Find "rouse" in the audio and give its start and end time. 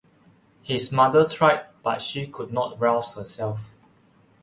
2.81-3.13